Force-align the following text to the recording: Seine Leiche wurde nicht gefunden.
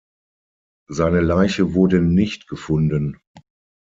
Seine 0.89 1.21
Leiche 1.21 1.75
wurde 1.75 2.01
nicht 2.01 2.47
gefunden. 2.47 3.19